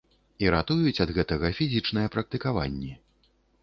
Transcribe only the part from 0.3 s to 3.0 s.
І ратуюць ад гэтага фізічныя практыкаванні.